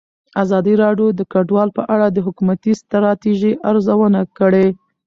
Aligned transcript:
ازادي 0.43 0.73
راډیو 0.83 1.07
د 1.19 1.21
کډوال 1.33 1.69
په 1.77 1.83
اړه 1.93 2.07
د 2.11 2.17
حکومتي 2.25 2.71
ستراتیژۍ 2.81 3.53
ارزونه 3.69 4.19
کړې. 4.37 4.67